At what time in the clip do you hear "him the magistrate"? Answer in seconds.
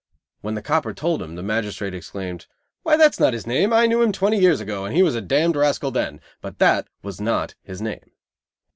1.21-1.93